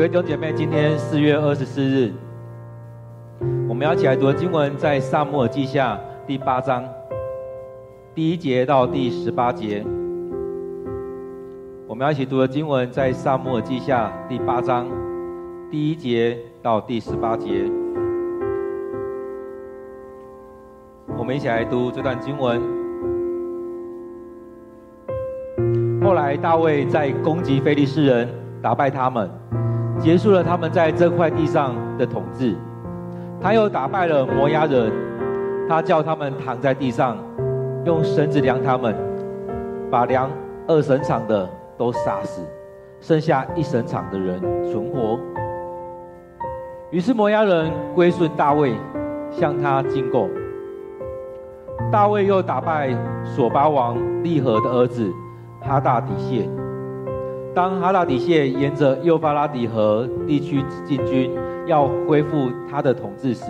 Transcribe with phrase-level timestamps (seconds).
[0.00, 2.10] 各位弟兄姐妹，今天四月二十四日，
[3.68, 6.82] 我们要一起来读的经文在撒母耳记下第八章
[8.14, 9.84] 第一节到第十八节。
[11.86, 14.88] 我们要一起读的经文在撒母耳记下第八章
[15.70, 17.70] 第一节到第十八节。
[21.18, 22.58] 我们一起来读这段经文。
[26.02, 28.26] 后来大卫在攻击非利士人，
[28.62, 29.30] 打败他们。
[30.00, 32.56] 结束了他们在这块地上的统治，
[33.38, 34.90] 他又打败了摩押人，
[35.68, 37.18] 他叫他们躺在地上，
[37.84, 38.96] 用绳子量他们，
[39.90, 40.30] 把量
[40.66, 41.46] 二神场的
[41.76, 42.42] 都杀死，
[42.98, 45.20] 剩下一神场的人存活。
[46.90, 48.74] 于是摩押人归顺大卫，
[49.30, 50.30] 向他进贡。
[51.92, 52.88] 大卫又打败
[53.22, 55.12] 索巴王利和的儿子
[55.60, 56.48] 哈大底谢。
[57.52, 61.32] 当哈拉底谢沿着幼发拉底河地区进军，
[61.66, 63.46] 要恢复他的统治时，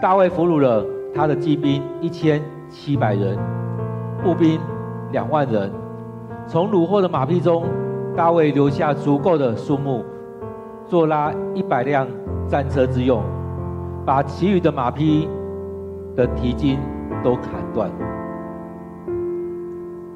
[0.00, 0.82] 大卫俘虏了
[1.14, 3.38] 他的骑兵一千七百人，
[4.22, 4.58] 步兵
[5.12, 5.70] 两万人。
[6.46, 7.64] 从掳获的马匹中，
[8.16, 10.02] 大卫留下足够的数目，
[10.86, 12.06] 做拉一百辆
[12.48, 13.22] 战车之用，
[14.06, 15.28] 把其余的马匹
[16.14, 16.78] 的蹄筋
[17.22, 17.90] 都砍断。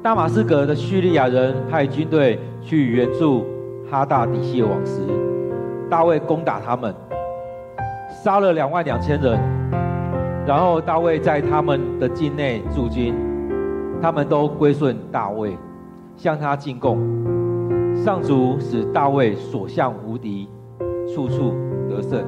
[0.03, 3.45] 大马士革的叙利亚人派军队去援助
[3.87, 4.99] 哈大底谢王时，
[5.91, 6.91] 大卫攻打他们，
[8.23, 9.39] 杀了两万两千人。
[10.47, 13.13] 然后大卫在他们的境内驻军，
[14.01, 15.55] 他们都归顺大卫，
[16.17, 16.97] 向他进贡。
[17.95, 20.49] 上主使大卫所向无敌，
[21.13, 21.53] 处处
[21.87, 22.25] 得胜。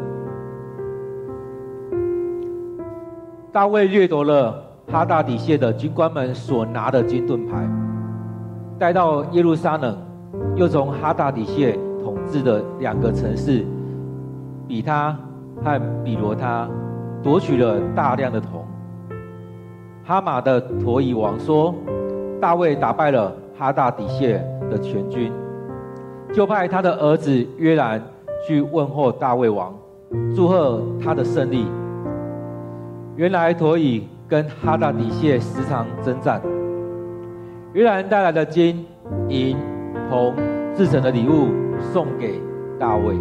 [3.51, 4.72] 大卫掠夺了。
[4.91, 7.67] 哈大底谢的军官们所拿的金盾牌，
[8.77, 9.97] 带到耶路撒冷，
[10.55, 11.71] 又从哈大底谢
[12.03, 13.65] 统治的两个城市
[14.67, 15.17] 比他
[15.63, 16.69] 和比罗他
[17.23, 18.63] 夺取了大量的铜。
[20.03, 21.73] 哈马的陀以王说
[22.39, 24.33] ：“大卫打败了哈大底谢
[24.69, 25.31] 的全军，
[26.33, 27.99] 就派他的儿子约兰
[28.45, 29.73] 去问候大卫王，
[30.35, 31.65] 祝贺他的胜利。”
[33.15, 34.07] 原来陀以。
[34.33, 36.41] 跟哈大底谢时常征战，
[37.73, 38.83] 约兰带来的金
[39.29, 39.55] 银
[40.09, 40.33] 铜
[40.75, 41.49] 制成的礼物
[41.79, 42.41] 送给
[42.79, 43.15] 大卫，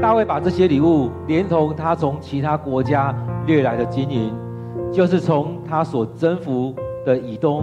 [0.00, 3.14] 大卫把这些礼物连同他从其他国家
[3.46, 4.34] 掠来的金银，
[4.90, 6.74] 就是从他所征服
[7.06, 7.62] 的以东、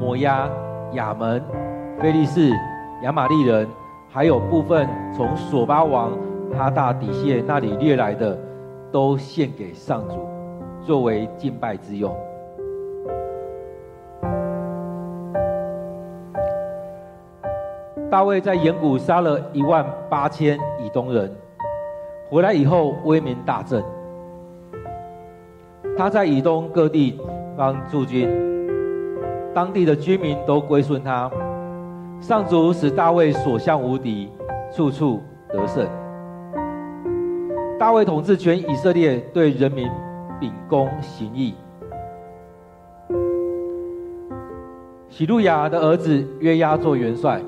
[0.00, 0.50] 摩押、
[0.94, 1.40] 亚门、
[2.00, 2.50] 非利士、
[3.04, 3.64] 亚玛利人，
[4.10, 6.10] 还有部分从索巴王
[6.58, 8.36] 哈大底谢那里掠来的，
[8.90, 10.35] 都献给上主。
[10.86, 12.16] 作为敬拜之用。
[18.08, 21.30] 大卫在盐谷杀了一万八千以东人，
[22.30, 23.82] 回来以后威名大振。
[25.98, 27.18] 他在以东各地
[27.56, 28.30] 方驻军，
[29.52, 31.28] 当地的居民都归顺他。
[32.20, 34.30] 上主使大卫所向无敌，
[34.72, 35.86] 处处得胜。
[37.78, 39.90] 大卫统治全以色列，对人民。
[40.40, 41.54] 秉公行义。
[45.08, 47.40] 喜路亚的儿子约押做元帅，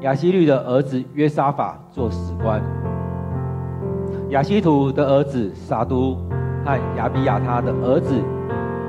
[0.00, 2.60] 亚西律的儿子约沙法做史官，
[4.30, 6.16] 亚西图的儿子撒都
[6.64, 8.14] 和亚比亚他的儿子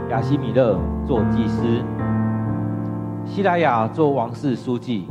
[0.09, 1.63] 亚西米勒做祭司，
[3.23, 5.07] 西莱亚做王室书记，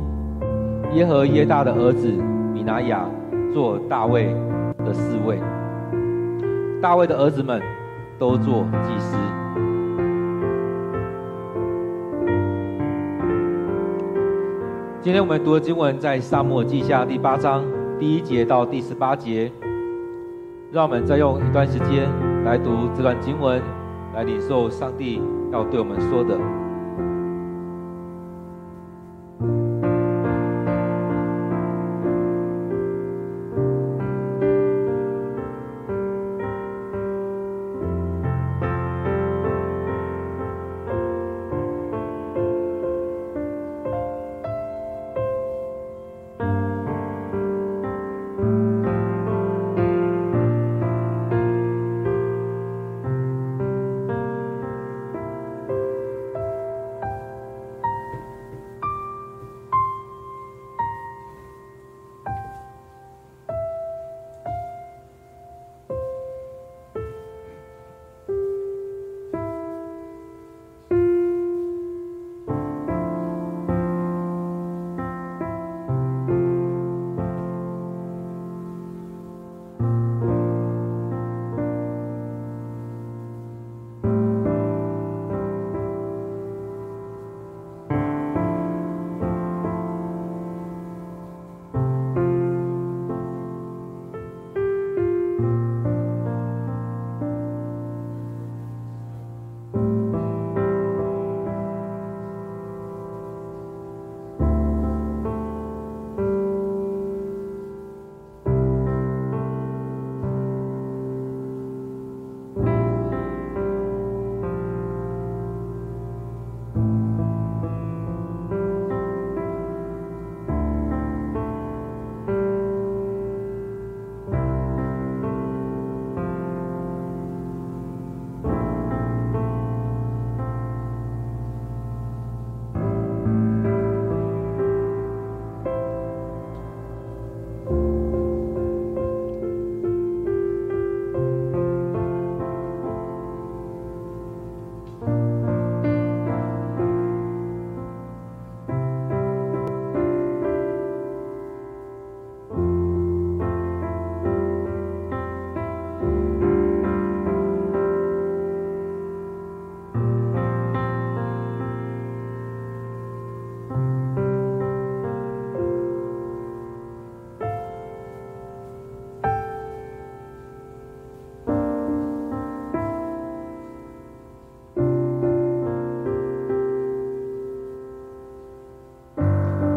[0.93, 2.11] 耶和耶大的儿子
[2.53, 3.05] 米拿雅
[3.53, 4.35] 做大卫
[4.79, 5.39] 的侍卫。
[6.81, 7.61] 大卫的儿子们
[8.17, 9.17] 都做祭司。
[15.01, 17.65] 今天我们读的经文在撒母耳记下第八章
[17.99, 19.51] 第一节到第十八节。
[20.71, 22.07] 让我们再用一段时间
[22.45, 23.61] 来读这段经文，
[24.13, 26.37] 来领受上帝要对我们说的。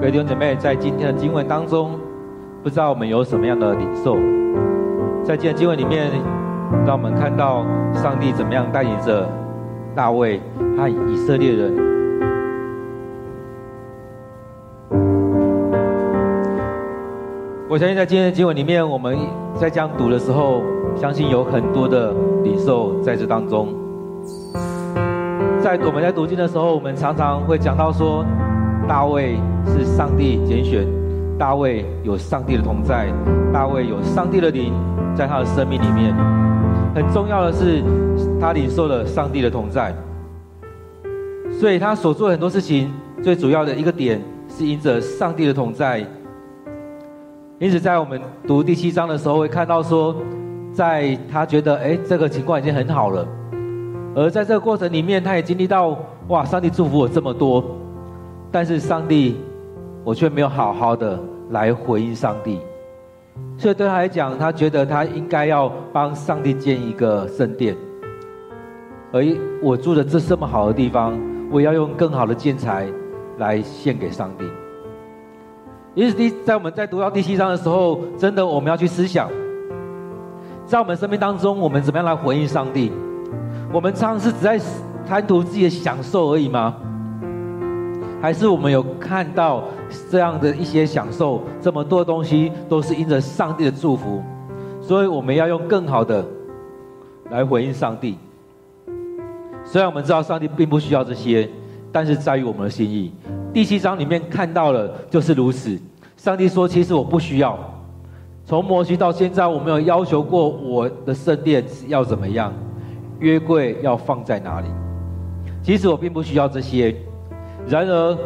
[0.03, 1.93] 各位弟兄姐妹，在今天的经文当中，
[2.61, 4.17] 不知道我们有什么样的领受？
[5.23, 6.11] 在今天的经文里面，
[6.85, 7.65] 让我们看到
[7.95, 9.25] 上帝怎么样带领着
[9.95, 10.41] 大卫
[10.77, 11.73] 和以色列人。
[17.69, 19.17] 我相信在今天的经文里面，我们
[19.55, 20.63] 在这样读的时候，
[20.97, 22.13] 相信有很多的
[22.43, 23.69] 领受在这当中。
[25.61, 28.27] 在我们在读经的时候，我们常常会讲到说，
[28.89, 30.87] 大卫是上帝拣选，
[31.39, 33.13] 大卫有上帝的同在，
[33.53, 34.73] 大卫有上帝的灵
[35.15, 36.15] 在他的生命里面。
[36.95, 37.83] 很重要的是，
[38.41, 39.95] 他领受了上帝的同在，
[41.59, 42.93] 所以他所做很多事情，
[43.23, 46.05] 最主要的一个点是因着上帝的同在。
[47.59, 50.15] 因此，在我们读第七章的时候，会看到说，
[50.73, 53.27] 在他觉得，哎，这个情况已经很好了。
[54.15, 55.97] 而在这个过程里面，他也经历到
[56.29, 57.65] 哇，上帝祝福我这么多，
[58.51, 59.37] 但是上帝，
[60.05, 61.19] 我却没有好好的
[61.51, 62.61] 来回应上帝，
[63.57, 67.77] 所以对他来讲，他觉得他应该要帮上帝建一个圣殿，
[69.13, 69.23] 而
[69.63, 71.19] 我住的这这么好的地方，
[71.51, 72.89] 我要用更好的建材
[73.39, 74.45] 来献给上帝。
[75.95, 79.31] 因此，第在我们在读到第七章的时候，真的我们要去思想，
[80.67, 82.91] 在我们生命当中，我们怎么样来回应上帝？
[83.73, 84.59] 我们常常是只在
[85.07, 86.75] 贪图自己的享受而已吗？
[88.21, 89.65] 还是我们有看到
[90.11, 94.23] 这样的一些享受，这么多东西都是因着上帝的祝福，
[94.81, 96.25] 所以我们要用更好的
[97.31, 98.17] 来回应上帝。
[99.65, 101.49] 虽然我们知道上帝并不需要这些，
[101.93, 103.13] 但是在于我们的心意。
[103.53, 105.79] 第七章里面看到了就是如此。
[106.17, 107.59] 上帝说：“其实我不需要。
[108.45, 112.53] 从摩西到现在，我没有要求过我的圣殿要怎么样。”
[113.21, 114.67] 约柜要放在哪里？
[115.63, 116.93] 其实我并不需要这些，
[117.69, 118.19] 然而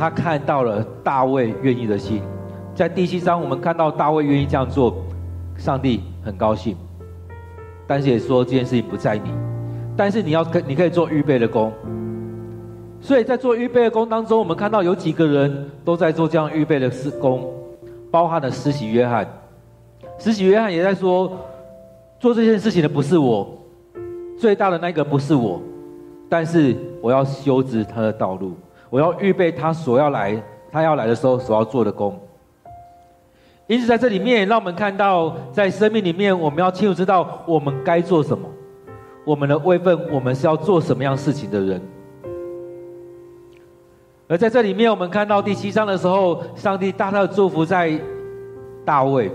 [0.00, 2.22] 他看到了大卫愿意的心，
[2.74, 4.96] 在第七章我们看到大卫愿意这样做，
[5.58, 6.74] 上帝很高兴，
[7.86, 9.30] 但是也说这件事情不在你，
[9.94, 11.70] 但是你要跟你可以做预备的工，
[12.98, 17.52] 所以在做预备的工当中，我们看到有几个人都在做这样预备的施工，
[18.10, 19.28] 包含了施洗约翰，
[20.16, 21.30] 施洗约翰也在说，
[22.18, 23.46] 做这件事情的不是我。
[24.38, 25.60] 最大的那个不是我，
[26.26, 28.54] 但是我要修直他的道路，
[28.90, 30.36] 我要预备他所要来，
[30.70, 32.18] 他要来的时候所要做的工。
[33.66, 38.48] 因此，在这里面，让我们看到，在生命里面，我们要清楚知道我们该做什么，
[39.24, 41.80] 我们的位分，我们是要做什么样事情的人。
[44.26, 47.96] 而在这里面，我们看到第七章的时候，上帝大大的祝福在
[48.84, 49.30] 大卫。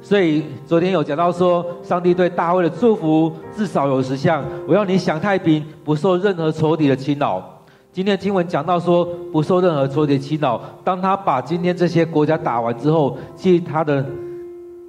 [0.00, 4.44] 所以昨天有讲到说，上帝对大卫的祝福至少有十项。
[4.68, 7.55] 我要你享太平，不受任何仇敌的侵扰。
[7.96, 10.60] 今天的经文讲到说，不受任何挫折侵扰。
[10.84, 14.04] 当他把今天这些国家打完之后，其实他的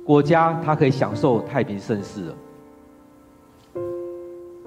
[0.03, 2.35] 国家他可以享受太平盛世了。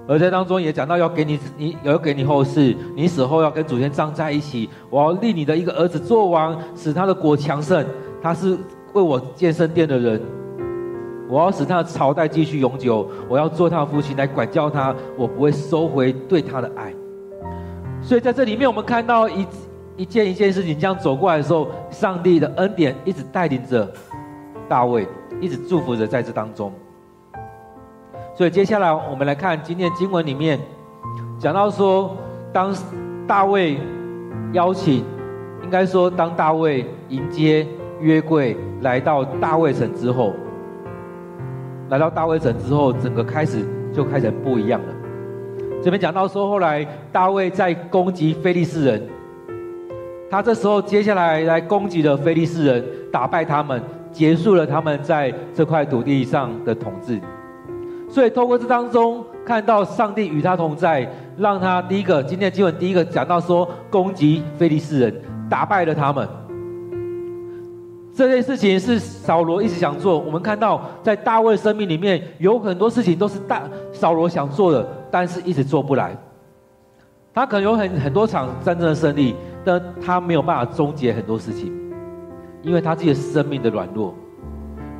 [0.07, 4.67] 而在当中也讲到要给你，你要给你后世，你死后要跟祖先葬在一起。
[4.89, 7.85] 我要立你的一个儿子做王，使他的国强盛。
[8.23, 8.57] 他是
[8.93, 10.19] 为我建圣殿的人。
[11.29, 16.91] 我要使他的朝代继续永久，我要做他的父亲来管教他，我不会收回对他的爱。
[18.01, 19.47] 所以在这里面，我们看到一
[19.95, 23.89] 一件一件事情这样走过来的时候，上帝的恩典一直带领着
[24.67, 25.07] 大卫，
[25.39, 26.73] 一直祝福着在这当中。
[28.35, 30.59] 所以接下来我们来看今天经文里面
[31.37, 32.17] 讲到说，
[32.51, 32.75] 当
[33.27, 33.77] 大卫
[34.53, 35.03] 邀请，
[35.63, 37.67] 应该说当大卫迎接
[37.99, 40.33] 约柜来到大卫城之后。
[41.89, 44.93] 来到大卫城之后，整个开始就开始不一样了。
[45.83, 49.01] 这边讲到说，后来大卫在攻击非利士人，
[50.29, 57.19] 他这时候接下来来攻击了非利士人，打败他们，结束了他们在这块土地上的统治。
[58.07, 66.27] 所以透过这当中看到上帝与他同在，让他第一个今天的经文第一个讲到说，攻击非利士人，打败了他们。
[68.13, 70.19] 这件事情是扫罗一直想做。
[70.19, 73.63] 我们看到，在大卫的生命里面，有很多事情都是大
[73.93, 76.15] 扫罗想做的，但是一直做不来。
[77.33, 81.71] 他可能有很很多场战争的胜利，但他没有办法终结很多事情，
[82.61, 84.13] 因为他自己的生命的软弱。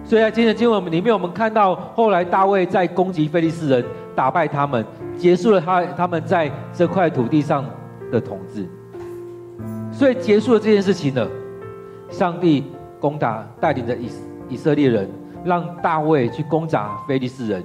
[0.06, 4.86] 所以在今天的经文里面，我们看到后来大卫在攻击非利士人，打败他们，
[5.18, 7.65] 结束了他他们在这块土地上
[8.10, 8.65] 的统治。
[9.91, 11.27] 所以结束了这件事情了，
[12.10, 12.63] 上帝。
[13.01, 14.10] 攻打带领着以
[14.48, 15.10] 以色列人，
[15.43, 17.63] 让大卫去攻打非利士人，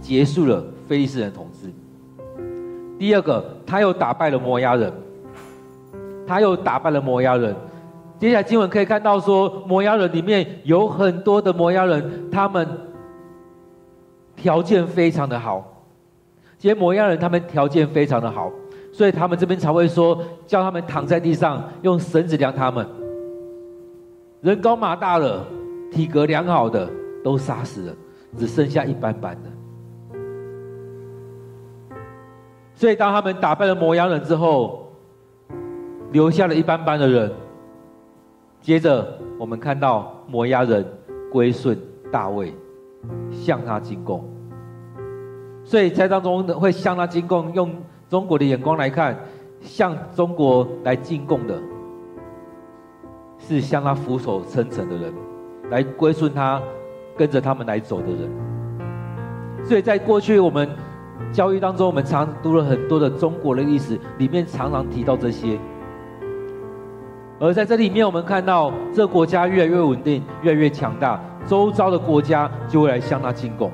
[0.00, 1.70] 结束了非利士人统治。
[2.98, 4.92] 第二个，他又打败了摩押人，
[6.26, 7.54] 他又打败了摩押人。
[8.18, 12.66] 接下来经文可以看到说，摩押人里面有很多的摩押人，他们
[14.34, 15.64] 条件非常的好。
[16.58, 18.50] 这些摩押人他们条件非常的好，
[18.92, 22.86] 所以他们这边才会说，叫他们躺在地上，用绳子量他们。
[24.44, 25.42] 人高马大的，
[25.90, 26.86] 体格良好的
[27.24, 27.96] 都杀死了，
[28.36, 29.48] 只剩下一般般的。
[32.74, 34.92] 所以当他们打败了摩押人之后，
[36.12, 37.32] 留下了一般般的人。
[38.60, 40.84] 接着我们看到摩押人
[41.32, 41.78] 归顺
[42.12, 42.54] 大卫，
[43.30, 44.28] 向他进贡。
[45.64, 47.74] 所以在当中会向他进贡，用
[48.10, 49.18] 中国的眼光来看，
[49.62, 51.58] 向中国来进贡的，
[53.46, 55.12] 是向他俯首称臣的人，
[55.70, 56.60] 来归顺他，
[57.16, 58.30] 跟着他们来走的人。
[59.64, 60.68] 所以在过去我们
[61.32, 65.58] 教育当中，我们常读了很多的中国的历史，里面常常提到这些。
[67.40, 73.70] 而在这里面，我们看到这个国家越来越稳定，越来越强大，周遭的国家就会来向他进贡。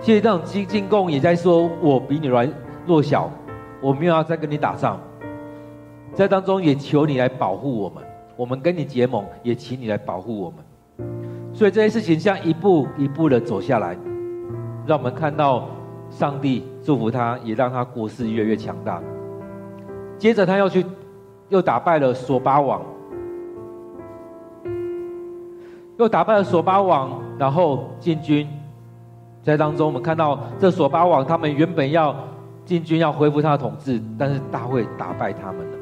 [0.00, 2.48] 其实这种进进贡也在说，我比你软
[2.86, 3.30] 弱小，
[3.80, 5.00] 我没有要再跟你打仗，
[6.18, 8.02] 在当中也求你来保护我们，
[8.34, 11.06] 我们跟你结盟，也请你来保护我们。
[11.54, 13.96] 所以这些事情像一步一步的走下来，
[14.84, 15.68] 让我们看到
[16.10, 19.00] 上帝祝福他，也让他国势越来越强大。
[20.18, 20.84] 接着他要去，
[21.50, 22.82] 又打败了索巴王，
[25.98, 28.44] 又打败了索巴王，然后进军。
[29.40, 32.12] 在当中，我们看到这索巴王，他们原本要
[32.64, 35.77] 进军，要恢复他的统治，但是大卫打败他们了。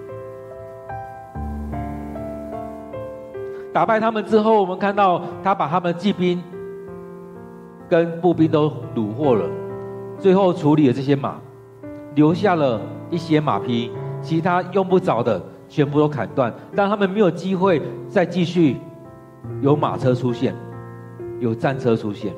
[3.76, 6.42] 打败他们之后，我们看到他把他们骑兵
[7.90, 9.45] 跟步兵都掳获了，
[10.18, 11.35] 最后处理了这些马，
[12.14, 12.80] 留下了
[13.11, 13.90] 一些马匹，
[14.23, 18.78] 其他用不着的全部都砍断，让他们没有机会再继续
[19.61, 20.54] 有马车出现，
[21.38, 22.33] 有战车出现。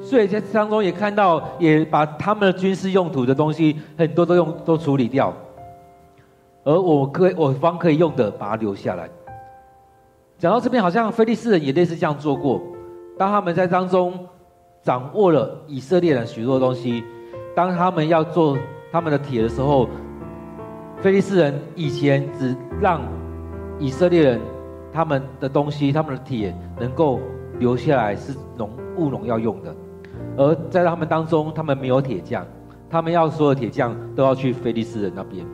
[0.00, 5.30] 所以在当中也看到，也把他们的军事用途的东西很多都用都处理掉，
[6.64, 9.08] 而我可以我方可以用的，把它留下来。
[10.38, 12.60] 讲到这边，好像菲利士人也类似这样做过。
[13.18, 14.18] 当他们在当中
[14.82, 17.04] 掌握了以色列人许多东西，
[17.54, 18.56] 当他们要做
[18.90, 19.88] 他们的铁的时候，
[20.96, 23.00] 菲利士人以前只让
[23.78, 24.40] 以色列人
[24.92, 27.20] 他们的东西、他们的铁能够
[27.58, 29.74] 留下来，是农务农要用的。
[30.36, 32.46] 而在他们当中，他们没有铁匠，
[32.88, 35.44] 他们要所有铁匠都要去菲利士人那边，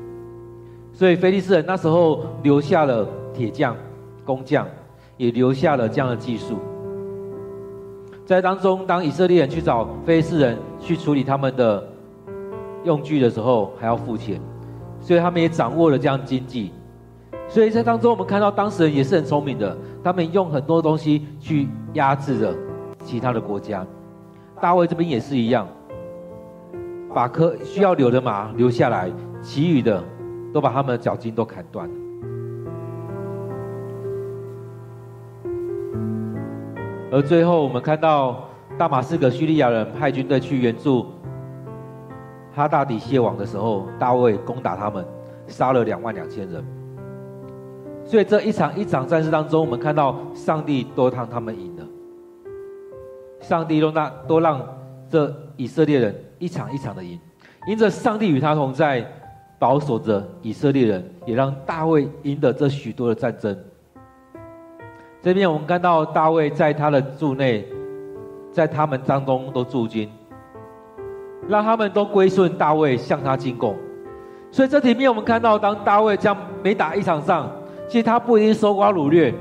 [0.96, 3.76] 所以菲利士人那时候留下了铁匠、
[4.24, 4.66] 工匠，
[5.18, 6.58] 也留下了这样的技术。
[8.24, 11.86] 在当中，当以色列人去找菲利士人去处理他们的
[12.84, 14.40] 用具的时候，还要付钱，
[14.98, 16.72] 所以他们也掌握了这样经济。
[17.46, 22.54] 所以在当中，我们看到当时人也是很聪明的，他们用很多东西去压制着
[23.04, 23.86] 其他的国家。
[24.62, 25.68] 大卫这边也是一样，
[27.12, 29.12] 把可需要留的马留下来，
[29.42, 30.02] 其余的
[30.56, 31.94] 都把他们的脚筋都砍断了。
[37.12, 38.48] 而最后，我们看到
[38.78, 41.08] 大马士革叙利亚人派军队去援助
[42.54, 45.04] 哈大底谢王的时候，大卫攻打他们，
[45.46, 46.64] 杀了两万两千人。
[48.02, 51.84] 所以这一场一场战事当中，我们看到上帝都让他们赢了。
[53.42, 54.66] 上帝都让都让
[55.10, 57.20] 这以色列人一场一场的赢，
[57.68, 59.06] 因着上帝与他同在，
[59.58, 63.56] 保守着以色列人，也让大卫赢得这许多的战争。
[65.22, 67.66] 这边我们看到大卫在他的柱内，
[68.52, 70.08] 在他们当中都驻军，
[71.48, 73.75] 让他们都归顺大卫，向他进贡。
[74.50, 77.50] 所以这里面我们看到，当大卫这样每打一场仗，
[77.88, 79.34] 其实他不一定搜刮掳掠，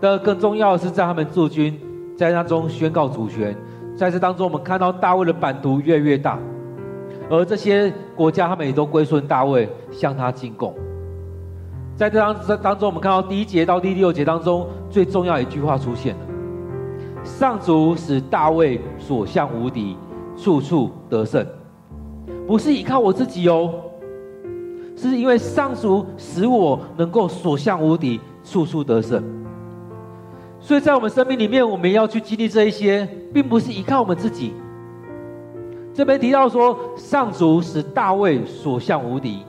[0.00, 1.78] 的更重要的是在他们驻军。
[2.16, 3.56] 在当中宣告主权，
[3.96, 6.36] 在这当中，我们看到大卫的版图越来越大，
[7.30, 10.74] 而这些国家他们也都归顺大卫，向他进贡。
[11.96, 16.20] 在这当这当中，我们看到第一节到第六节当中，最重要一句话出现了：
[17.24, 19.96] 上主使大卫所向无敌，
[20.36, 21.44] 处处得胜。
[22.46, 23.74] 不是依靠我自己哦，
[24.96, 29.22] 是因为上主使我能够所向无敌，处处得胜。
[30.60, 34.54] 所以在我们生命里面，我们要去经历这一些，并不是依靠我们自己。
[35.98, 39.42] 这边提到说，上主使大卫所向无敌，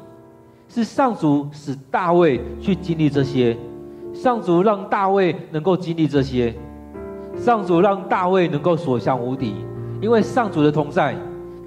[0.67, 3.55] 是上主使大卫去经历这些，
[4.15, 6.51] 上主让大卫能够经历这些，
[7.37, 9.57] 上主让大卫能够所向无敌，
[10.01, 11.15] 因为上主的同在，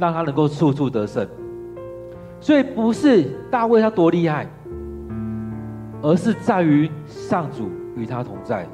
[0.00, 1.24] 让他能够处处得胜。
[2.40, 3.22] 所以不是
[3.52, 4.50] 大卫他多厉害，
[6.02, 8.68] 而是在于上主与他同在，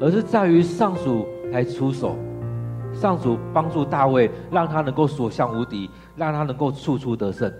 [0.00, 2.16] 而是在于上主来出手，
[2.94, 7.52] 上主帮助大卫，让他能够所向无敌，让他能够处处得胜。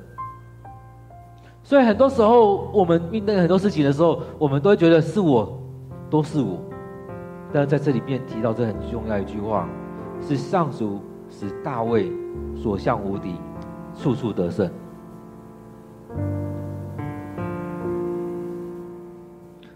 [1.63, 5.59] 所以很多时候，我们面对很多事情的时候，我们都会觉得是我，
[6.09, 6.59] 都是我。
[7.53, 9.69] 但是在这里面提到这很重要一句话，
[10.21, 12.13] 是上主使大卫
[12.55, 13.35] 所向无敌，
[13.97, 14.71] 处处得胜。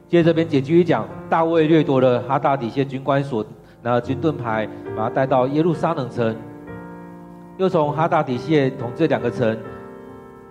[0.08, 3.44] 接着这边继续讲，大卫掠夺了哈大底谢军官所
[3.82, 6.34] 拿金盾牌，把他带到耶路撒冷城，
[7.56, 9.56] 又从哈大底谢统治两个城，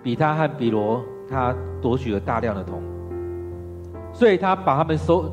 [0.02, 1.02] 比他和比罗。
[1.30, 2.80] 他夺取了大量的铜，
[4.14, 5.30] 所以他把他们收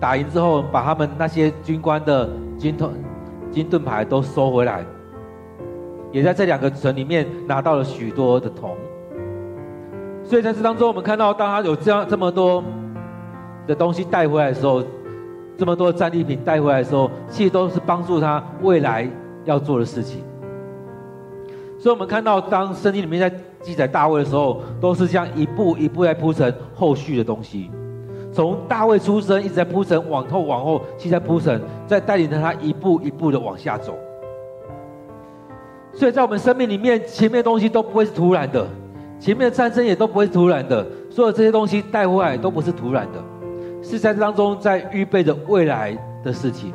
[0.00, 2.90] 打赢之后，把他们那些军官的金盾
[3.48, 4.84] 金盾牌都收回来，
[6.10, 8.76] 也在这两个城里面拿到了许多的铜。
[10.24, 12.60] 所以在这当中，我们看到，当他有这样这么多
[13.68, 14.82] 的东西带回来的时候，
[15.56, 19.08] 这么多战利品带回来的时候，其实都是帮助他未来
[19.44, 20.22] 要做的事情。
[21.78, 27.70] 所以，我们看到，当圣经里面在记载大卫的时候，都是这样一步一步在铺陈后续的东西。
[28.32, 33.94] 从大卫出生一直在铺陈，往后往后，其实在铺陈，在带领着他一步一步的往下走。
[35.92, 38.66] 所以在我们生命里面，前面的东西都不会是突然的，
[39.18, 43.22] 前面的战争也都不会是突然的，所有这些东西带回来都不是突然的，
[43.88, 46.72] 是在这当中在预备着未来的事情。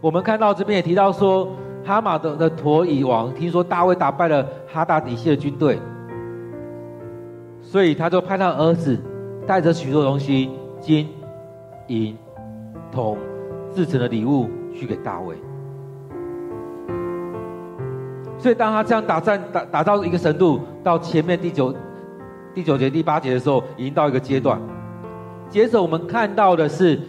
[0.00, 1.48] 我们看到这边也提到说。
[1.86, 5.78] 哈马的的陀以王听说大卫打败了哈大底谢的军队，
[7.60, 8.98] 所以他就派他儿子
[9.46, 11.06] 带着许多东西，金、
[11.88, 12.16] 银、
[12.90, 13.18] 铜
[13.74, 15.36] 制成的礼物去给大卫。
[18.38, 21.74] 所以当他这样打战打打到一个程度，到前面第九
[22.54, 24.58] 第九节第八节的时候，已经到一个阶段。
[25.54, 27.00] 接着我们看到的是，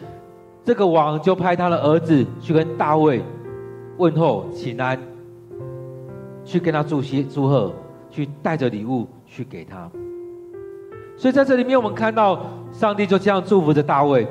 [0.64, 3.20] 这个王就派他的儿子去跟大卫。
[3.98, 5.00] 问候请安，
[6.44, 7.74] 去跟他祝谢祝贺，
[8.12, 9.90] 去带着礼物去给他。
[11.18, 14.28] 所以在这里面，我们看到上帝就这样祝福着大卫，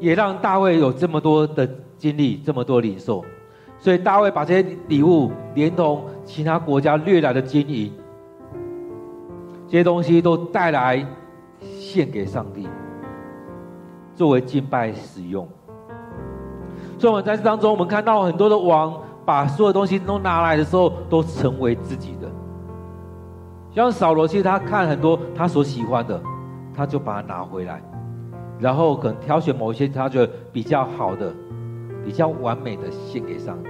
[0.00, 3.22] 也让大卫有这么多的经历，这么多领受。
[3.78, 7.92] 所以大卫把这些礼物，连同其他国家掠来的金银，
[9.66, 11.06] 这些东西都带来
[11.60, 12.66] 献给上帝，
[14.18, 15.48] 作为敬拜使用。
[16.98, 18.92] 所以我们在这当中，我们看到很多的王。
[19.28, 22.26] 把所有东西都拿来的时候，都成为自己的。
[23.70, 26.18] 像扫罗，其实他看很多他所喜欢的，
[26.74, 27.82] 他就把它拿回来，
[28.58, 31.30] 然后可能挑选某一些他觉得比较好的、
[32.02, 33.68] 比较完美的献给上帝。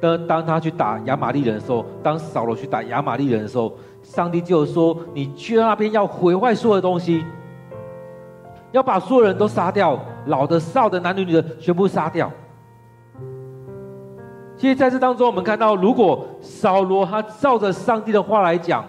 [0.00, 7.24] 当当他去打亚玛力人的时候，当扫罗去打亚玛力人的时候，上帝就说：“你去那边要毁坏所有的东西，
[8.72, 12.30] 要把所有人都杀掉，老的、少的、男的、女的，全部杀掉。”
[14.56, 18.84] 其实在这当中，我们看到，如果扫罗他照着上帝的话来讲，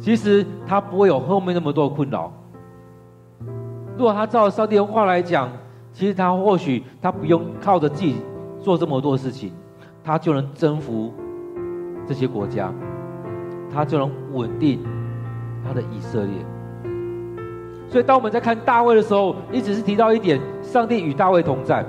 [0.00, 2.32] 其实他不会有后面那么多困扰。
[3.96, 5.48] 如果他照着上帝的话来讲，
[5.92, 8.16] 其实他或许他不用靠着自己
[8.60, 9.52] 做这么多事情，
[10.02, 11.14] 他就能征服
[12.04, 12.72] 这些国家，
[13.72, 14.84] 他就能稳定
[15.64, 16.34] 他的以色列。
[17.94, 21.86] 所以，当我们在看大卫的时候，一直是提到一点：上帝与大卫同在。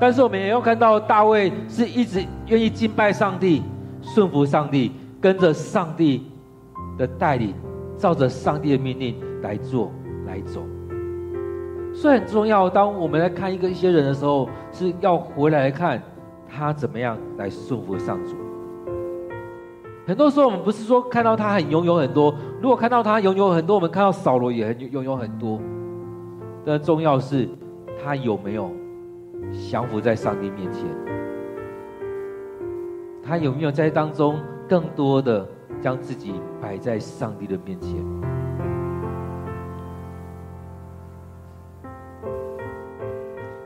[0.00, 3.64] 但是我们也要看到，大卫是一直愿意敬拜上帝、
[4.00, 6.30] 顺服上帝、跟着上帝
[6.96, 7.52] 的带领，
[7.98, 9.90] 照着上帝的命令来做、
[10.24, 10.62] 来走。
[11.92, 16.00] 所以很重要，当我们来看一个一些人的时候，是要回来看
[16.48, 18.36] 他怎么样来顺服上主。
[20.06, 25.60] 很多时候，我们不是说看到他很拥有很多，如果看到他拥有很多，我们看到扫罗也很拥有很多。
[26.64, 27.48] 但重要是，
[28.02, 28.70] 他有没有？
[29.70, 30.84] 降服在上帝面前，
[33.22, 34.36] 他有没有在当中
[34.66, 35.46] 更多的
[35.82, 37.94] 将自己摆在上帝的面前？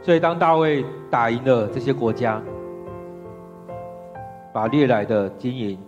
[0.03, 2.42] 所以，当大卫打赢了这些国家，
[4.53, 5.79] 把掠来的金银，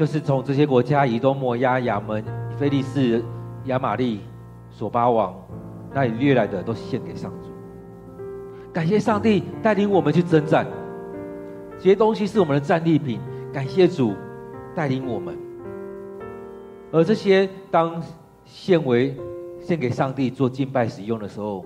[0.00, 2.24] 就是从这些国家以东、摩押、亚门、
[2.56, 3.22] 菲利士、
[3.66, 4.20] 亚玛利、
[4.70, 5.38] 索巴王
[5.92, 7.50] 那里掠来的，都献给上主。
[8.72, 10.66] 感谢上帝带领我们去征战，
[11.76, 13.20] 这些东西是我们的战利品。
[13.52, 14.14] 感谢主
[14.74, 15.36] 带领我们，
[16.92, 18.02] 而这些当
[18.46, 19.14] 献为
[19.60, 21.62] 献给上帝做敬拜使用的时候，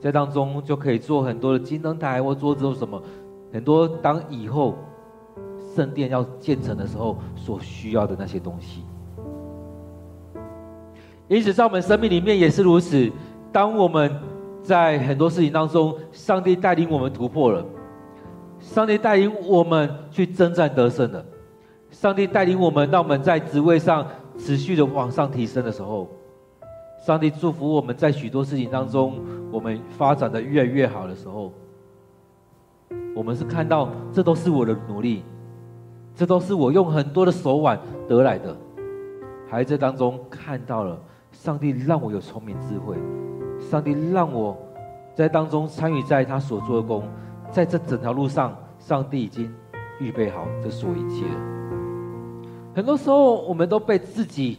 [0.00, 3.02] 在当中就可以做很多的金灯台或桌子或什么，
[3.52, 4.74] 很多当以后
[5.74, 8.82] 圣殿要建成的时候所需要的那些东西。
[11.26, 13.10] 因此，在我们生命里面也是如此。
[13.50, 14.14] 当我们
[14.62, 17.64] 在很多事情当中，上帝带领我们突破了，
[18.60, 21.24] 上帝带领我们去征战得胜了，
[21.90, 24.06] 上帝带领我们让我们在职位上
[24.36, 26.08] 持续的往上提升的时候，
[27.06, 29.14] 上帝祝福我们在许多事情当中，
[29.52, 31.52] 我们发展的越来越好的时候，
[33.14, 35.22] 我们是看到这都是我的努力，
[36.14, 38.56] 这都是我用很多的手腕得来的，
[39.48, 40.98] 还在当中看到了
[41.32, 42.96] 上帝让我有聪明智慧，
[43.58, 44.56] 上帝让我
[45.14, 47.02] 在当中参与在他所做的工，
[47.50, 49.52] 在这整条路上，上帝已经
[49.98, 51.24] 预备好这所有一切。
[52.74, 54.58] 很多时候，我们都被自己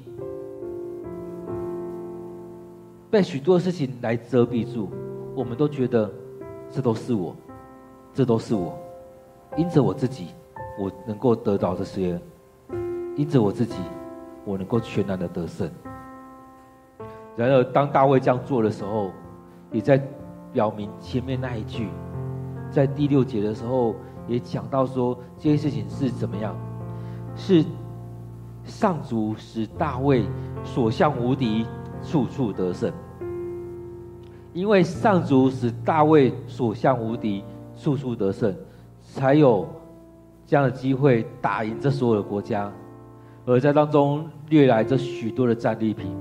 [3.10, 4.90] 被许多事情来遮蔽住，
[5.34, 6.12] 我们都觉得
[6.70, 7.34] 这都是我。
[8.14, 8.78] 这都是我，
[9.58, 10.28] 因着我自己，
[10.78, 12.18] 我能够得到这些；
[13.16, 13.76] 因着我自己，
[14.44, 15.70] 我能够全然的得胜。
[17.36, 19.12] 然而，当大卫这样做的时候，
[19.72, 20.02] 也在
[20.54, 21.90] 表明前面那一句，
[22.70, 23.96] 在第六节的时候
[24.28, 26.56] 也讲到说，这些事情是怎么样？
[27.36, 27.64] 是
[28.64, 30.26] 上主使大卫
[30.64, 31.66] 所向无敌，
[32.02, 32.92] 处处得胜。
[34.54, 37.44] 因为上主使大卫所向无敌。
[37.78, 38.56] 处处得胜，
[39.02, 39.68] 才有
[40.46, 42.72] 这样的机会打赢这所有的国家，
[43.46, 46.16] 而在当中掠来这许多的战利品。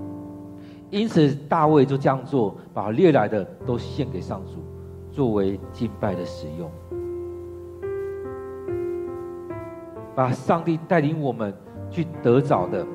[0.90, 4.62] 因此，大卫就这样做，把掠来的都献给上主，
[5.10, 6.70] 作为敬拜的使用，
[10.14, 11.52] 把上帝带领我们
[11.90, 12.86] 去得着的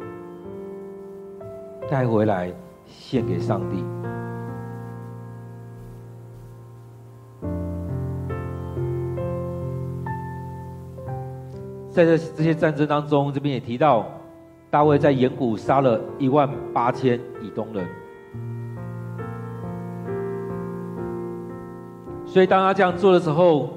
[1.90, 2.52] 带回来
[2.86, 3.99] 献给上帝。
[12.00, 14.06] 在这这些战争当中，这边也提到，
[14.70, 17.86] 大卫在盐谷杀了一万八千以东人。
[22.26, 23.72] 所以当他这样做的时候，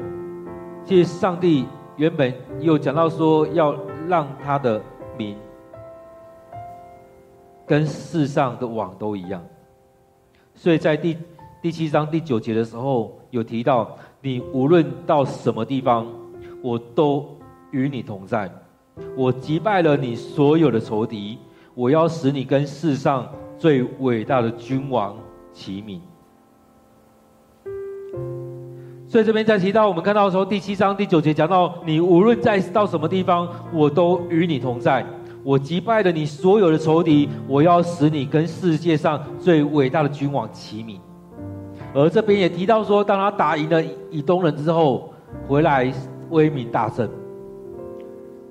[0.85, 3.75] 其实上帝原本有讲到说，要
[4.07, 4.81] 让他的
[5.19, 5.37] 民
[7.67, 9.43] 跟世上的网都一样。
[10.55, 11.17] 所以在第
[11.61, 16.07] 第七章第九节的时候，有提到，你无论到什么地方，
[16.63, 17.27] 我都。
[17.73, 18.51] 与你同在，
[19.17, 21.39] 我击败了你所有的仇敌，
[21.75, 25.17] 我要使你跟世上最伟大的君王
[25.53, 26.01] 齐名。
[29.09, 35.05] 所以这边再提到，我们看到的时候第七章第九节讲到，你无论在到什么地方，我都与你同在，
[35.43, 40.99] 我击败了你所有的仇敌，我要使你跟世界上最伟大的君王齐名。
[41.95, 45.13] 而这边也提到说，当他打赢了以东人之后，
[45.47, 45.93] 回来
[46.31, 47.22] 威名大振。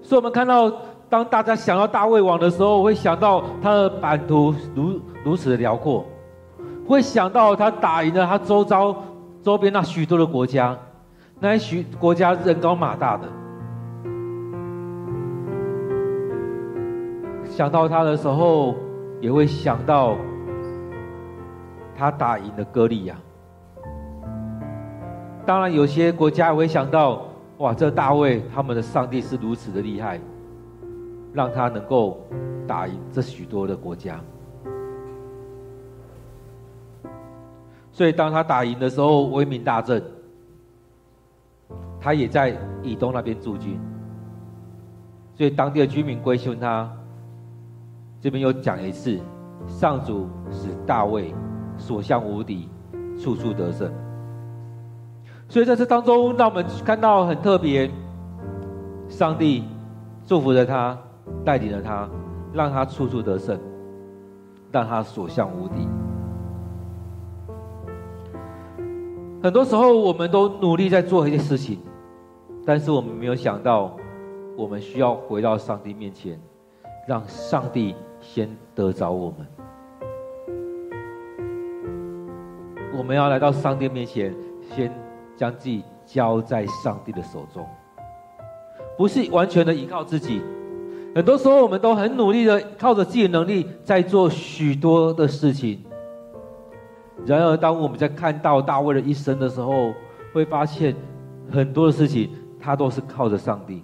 [0.03, 0.71] 所以，我们看到，
[1.09, 6.05] 当大家想到大卫王的时候，会想到他的版图如如此的辽阔，
[6.87, 8.95] 会想到他打赢了他周遭
[9.43, 10.77] 周边那许多的国家，
[11.39, 13.27] 那些许国家人高马大的。
[17.49, 18.75] 想到他的时候，
[19.19, 20.15] 也会想到
[21.95, 23.15] 他打赢了歌利亚。
[25.45, 27.21] 当然，有些国家也会想到。
[27.61, 27.75] 哇！
[27.75, 30.19] 这大卫他们的上帝是如此的厉害，
[31.31, 32.19] 让他能够
[32.67, 34.19] 打赢这许多的国家。
[37.91, 40.03] 所以当他打赢的时候，威名大振。
[41.99, 43.79] 他也在以东那边驻军，
[45.35, 46.91] 所以当地的居民归顺他。
[48.19, 49.19] 这边又讲一次，
[49.67, 51.31] 上主使大卫
[51.77, 52.67] 所向无敌，
[53.19, 53.93] 处处得胜。
[55.51, 57.91] 所以在这当中，让我们看到很特别，
[59.09, 59.65] 上帝
[60.25, 60.97] 祝福着他，
[61.43, 62.09] 带领着他，
[62.53, 63.59] 让他处处得胜，
[64.71, 65.85] 让他所向无敌。
[69.43, 71.79] 很多时候，我们都努力在做一些事情，
[72.65, 73.93] 但是我们没有想到，
[74.55, 76.39] 我们需要回到上帝面前，
[77.05, 79.45] 让上帝先得着我们。
[82.97, 85.10] 我们要来到上帝面前，先。
[85.41, 87.65] 将自己交在上帝的手中，
[88.95, 90.39] 不是完全的依靠自己。
[91.15, 95.83] 很多时候，我们都很努力的靠着自己的能力在做许多的事情。
[97.25, 99.91] 然而，当我们在看到大卫的一生的时候，
[100.31, 100.95] 会发现
[101.51, 103.83] 很多的事情他都是靠着上帝，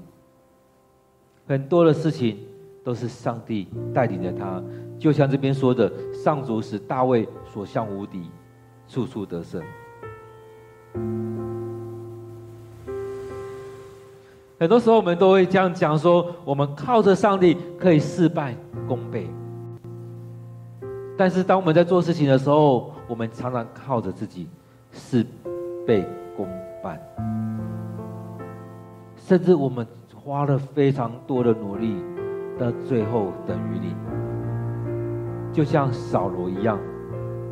[1.47, 2.37] 很多的事情
[2.83, 4.61] 都是上帝带领着他。
[4.99, 8.29] 就像这边说的，上主使大卫所向无敌，
[8.87, 9.59] 处处得胜。
[14.59, 18.55] 很多时候我们都会这样讲说，我们靠着上帝可以事半
[18.87, 19.29] 功倍。
[21.15, 24.47] 但是当我们在做事情的时候，我们常常靠着自己
[24.91, 25.23] 事
[25.85, 26.03] 倍
[26.35, 26.47] 功
[26.81, 26.99] 半，
[29.15, 31.95] 甚至我们花了非常多的努力，
[32.57, 33.95] 到最后等于零。
[35.53, 36.79] 就像扫罗一样，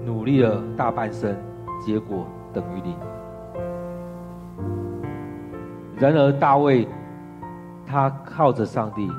[0.04, 1.36] 努力了大半生，
[1.86, 2.96] 结果等于零。
[5.98, 6.88] 然而大卫，
[7.86, 9.10] 他靠着上帝，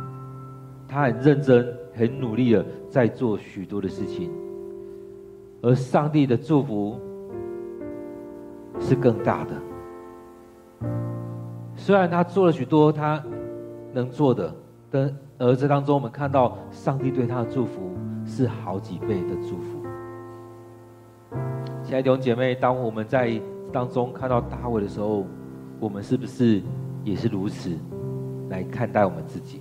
[0.87, 4.31] 他很认真、很努力的在做许多的事情，
[5.63, 7.01] 而上帝的祝福
[8.79, 9.53] 是更大的。
[11.75, 13.23] 虽然他做了许多他
[13.93, 14.55] 能做的，
[14.91, 17.93] 但而这当中我们看到上帝对他的祝福
[18.27, 19.83] 是好几倍的祝福。
[21.83, 23.41] 亲爱的弟兄姐妹，当我们在
[23.73, 25.25] 当中看到大卫的时候，
[25.79, 26.63] 我们是不是
[27.05, 27.71] 也是如此
[28.49, 29.61] 来看待我们自己？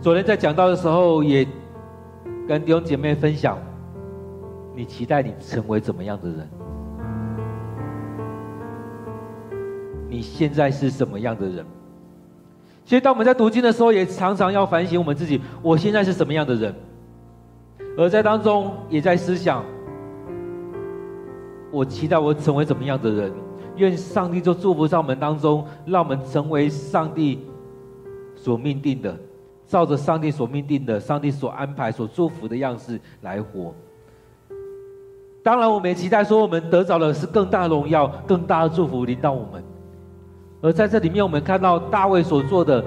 [0.00, 1.46] 昨天在讲到的时候，也
[2.48, 3.58] 跟弟兄姐妹分享，
[4.74, 6.48] 你期待你成为怎么样的人？
[10.08, 11.64] 你现在是什么样的人？
[12.84, 16.74] 其实，当我们在读经的时候，也常常要反省我们自己：我现在是什么样的人？
[17.96, 19.64] 而在当中，也在思想：
[21.70, 23.32] 我期待我成为怎么样的人？
[23.76, 27.40] 愿上帝就祝福在我们当中，让我们成为上帝
[28.36, 29.16] 所命定的，
[29.66, 33.74] 照着上帝所命定的、上帝所安排、所祝福的样式来活。
[35.42, 39.62] 当然，我们也期待说，我们得着的是更大的荣耀、更大的祝福临到我们。
[40.60, 42.84] 而在这里面，我们看到大卫所做的，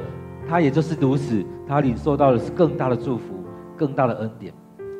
[0.47, 3.33] 他也就是如此，他领受到的是更大的祝福、
[3.75, 4.53] 更大的恩典。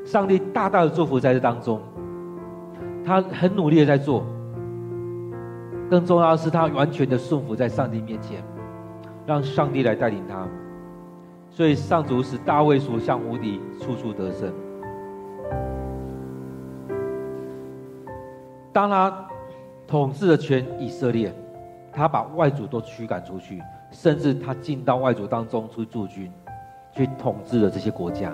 [0.04, 1.80] 上帝大大的祝福在这当中，
[3.06, 4.26] 他很努力的在做。
[5.90, 8.44] 更重要的是，他完全的顺服在上帝面前，
[9.26, 10.48] 让上帝来带领他。
[11.50, 14.52] 所以上主使大卫所向无敌，处处得胜。
[18.74, 19.26] 当他
[19.88, 21.34] 统治了全以色列，
[21.94, 26.30] 他把外族都驱赶出去，甚至他进到外族当中去驻军，
[26.92, 28.34] 去统治了这些国家。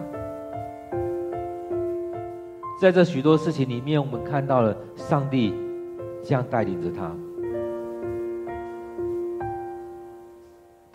[2.82, 5.54] 在这许多事情里面，我们看到了上帝
[6.24, 7.12] 这样带领着他。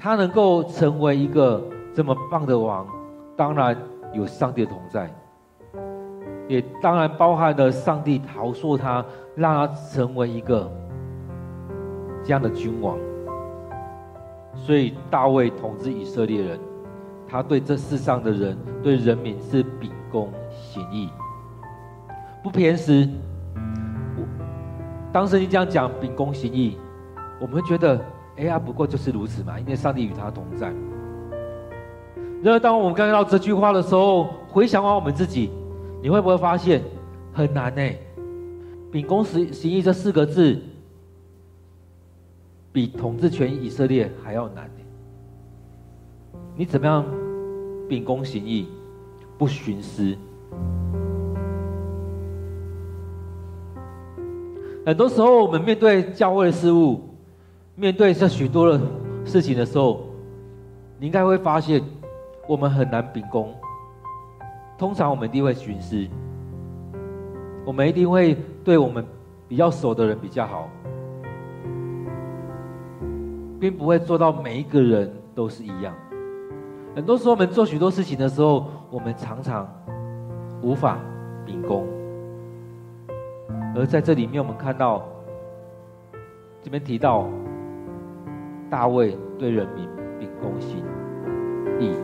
[0.07, 1.61] 他能够成为一个
[1.92, 2.87] 这么棒的王，
[3.37, 3.77] 当然
[4.12, 5.12] 有上帝的同在，
[6.47, 10.71] 也当然包含了上帝陶塑他，让他成为一个
[12.23, 12.97] 这样的君王。
[14.55, 16.61] 所以大卫统治以色列人，
[17.27, 21.11] 他对这世上的人、对人民是秉公行义，
[22.45, 23.09] 不偏私。
[25.12, 26.79] 当时你这样讲秉公行义，
[27.40, 28.01] 我们会觉得。
[28.37, 30.72] 哎呀，不过就是如此嘛，因为上帝与他同在。
[32.42, 35.51] 然而，当我们看到这句话的时候，回想完我们自己，
[36.03, 36.83] 你会不会发现
[37.33, 37.83] 很难呢？
[38.92, 40.61] 秉公行行义这四个字，
[42.72, 44.85] 比统治全以色列还要难呢。
[46.55, 47.05] 你怎么样
[47.88, 48.68] 秉公行义，
[49.38, 50.14] 不徇私？
[54.85, 57.16] 很多时候，我们面对教会的事务。
[57.79, 58.81] 面对这许多的
[59.27, 60.07] 事情的时候，
[60.99, 61.83] 你应该会发现，
[62.49, 63.55] 我们很难秉公。
[64.79, 66.09] 通常我们一定会徇私，
[67.67, 68.35] 我们一定会
[68.65, 69.05] 对我们
[69.47, 70.71] 比较熟的人比较好，
[73.61, 75.95] 并不会做到每一个人都是一样。
[76.95, 79.69] 很多时候，我们做许多事情的时候，我们常常
[80.62, 80.99] 无法
[81.45, 81.87] 秉公。
[83.75, 85.07] 而在这里面，我们看到
[86.62, 87.29] 这边提到。
[88.77, 90.85] 大卫对人民秉公心
[91.81, 91.97] 义，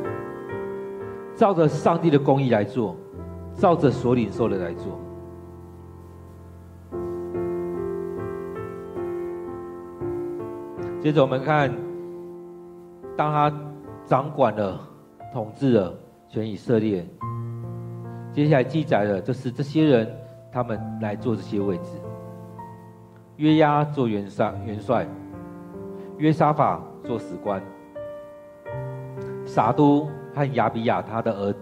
[1.35, 2.97] 照着上帝的公义来做，
[3.53, 4.99] 照着所领受的来做。
[10.99, 11.71] 接着我们看，
[13.19, 13.53] 当他
[14.07, 14.81] 掌管了、
[15.31, 15.95] 统治了
[16.27, 17.07] 全以色列，
[18.33, 20.09] 接下来记载的就是这些人，
[20.51, 22.01] 他们来做这些位置。
[23.37, 25.07] 约押做元帅，元帅。
[26.23, 27.61] 约沙法做史官，
[29.45, 31.53] 撒都和亚比亚他的儿，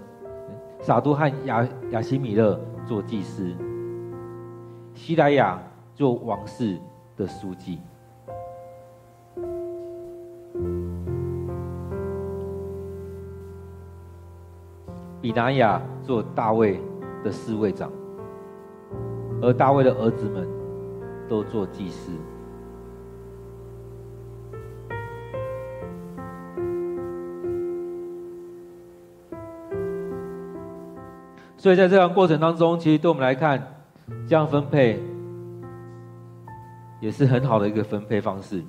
[0.81, 3.55] 撒都和亚亚西米勒做祭司，
[4.93, 5.59] 西莱亚
[5.95, 6.79] 做王室
[7.17, 7.79] 的书记，
[15.23, 16.79] 比拿雅做大卫
[17.25, 17.91] 的侍卫长，
[19.41, 20.47] 而大卫的儿子们
[21.31, 22.13] 都做祭司。
[31.61, 33.63] 所以在这样过程当中，其实对我们来看，
[34.27, 34.99] 这样分配
[37.01, 38.65] 也是很好的一个分配方式，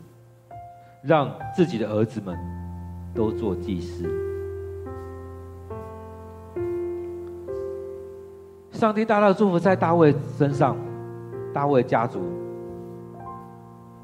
[1.01, 2.37] 让自己的儿子们
[3.15, 4.03] 都做祭司。
[8.71, 10.75] 上帝大大的祝福在大卫身上，
[11.53, 12.21] 大卫家族，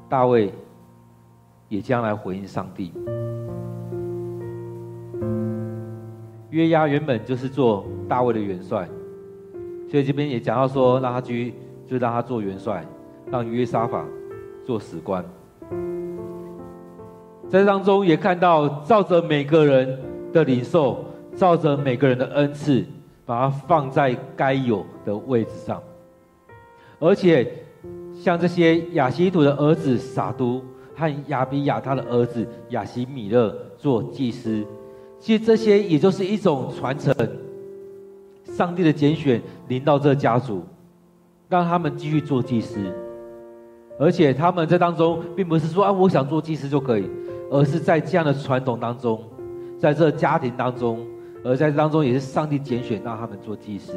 [0.08, 0.50] 大卫
[1.68, 2.94] 也将来回应上帝。
[6.48, 8.88] 约押原本就是做大卫的元帅，
[9.90, 11.52] 所以这边也讲到说，让他去，
[11.86, 12.84] 就让他做元帅，
[13.30, 14.04] 让约沙法
[14.64, 15.24] 做史官。
[17.48, 19.98] 在这当中也看到，照着每个人
[20.32, 21.04] 的领受，
[21.36, 22.84] 照着每个人的恩赐，
[23.24, 25.82] 把它放在该有的位置上。
[26.98, 27.50] 而且，
[28.14, 30.62] 像这些亚西图的儿子撒都
[30.94, 34.64] 和亚比亚他的儿子亚西米勒做祭司。
[35.18, 37.14] 其实这些也就是一种传承，
[38.58, 40.64] 上帝的拣选临到这家族，
[41.48, 42.92] 让他们继续做祭司，
[44.00, 47.08] 而且他们在当中并不是说啊，我想做祭司就可以，
[47.52, 49.22] 而是在这样的传统当中，
[49.78, 51.06] 在这家庭当中，
[51.44, 53.94] 而在当中也是上帝拣选让他们做祭司，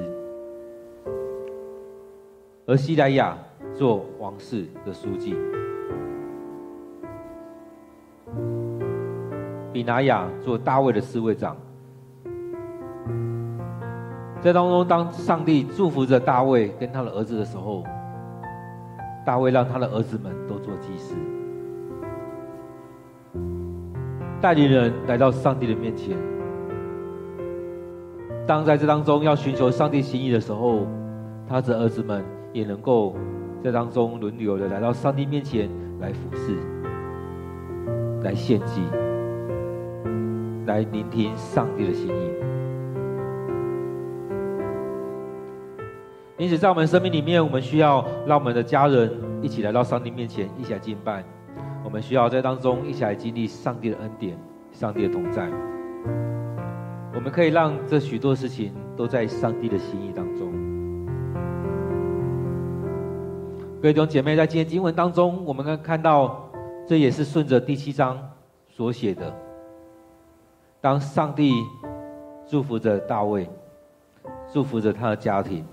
[2.68, 3.36] 而西莱亚
[3.74, 5.36] 做王室的书记。
[9.74, 11.58] 比拿雅做大卫的侍卫长，
[14.42, 17.84] 在当中，当上帝祝福着大卫跟他的儿子的时候，
[19.24, 21.16] 大卫让他的儿子们都做祭司，
[24.42, 26.18] 带领人来到上帝的面前。
[28.48, 30.88] 当在这当中要寻求上帝心意的时候，
[31.48, 33.16] 他的儿子们也能够
[33.64, 36.58] 在当中轮流的来到上帝面前来服侍，
[38.24, 38.82] 来献祭。
[40.66, 42.32] 来聆听上帝的心意。
[46.42, 51.24] 因此，在我们生命里面，我们需要让我们的家人一起来到上帝面前，一起来敬拜。
[51.84, 54.36] 我们需要在当中一起来经历上帝的恩典、
[54.72, 55.48] 上帝的同在。
[57.14, 60.52] 我们可以让这许多事情都在上帝的心意当中。
[63.80, 66.50] 各位弟兄姐妹，在今天经文当中，我们可以看到，
[66.88, 68.18] 这也是顺着第七章
[68.68, 69.32] 所写的。
[70.82, 71.54] 当上帝
[72.48, 73.48] 祝福着大卫，
[74.52, 75.64] 祝福着他的家庭，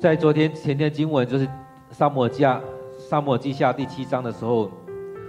[0.00, 1.46] 在昨天前天经文就是
[1.90, 2.58] 撒母耳记下
[2.96, 4.70] 撒母耳记下第七章的时候，